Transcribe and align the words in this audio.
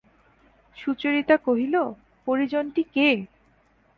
সুচরিতা 0.77 1.35
কহিল, 1.37 1.75
পরিজনটি 2.27 2.83
কে? 2.93 3.09